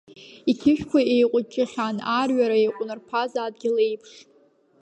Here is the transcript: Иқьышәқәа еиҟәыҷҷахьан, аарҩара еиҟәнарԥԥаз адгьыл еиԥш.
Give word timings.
Иқьышәқәа 0.51 0.99
еиҟәыҷҷахьан, 1.13 1.95
аарҩара 2.13 2.57
еиҟәнарԥԥаз 2.59 3.31
адгьыл 3.43 3.77
еиԥш. 3.85 4.11